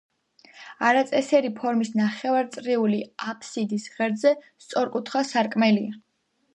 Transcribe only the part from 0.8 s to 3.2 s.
არაწესიერი ფორმის ნახევარწრიული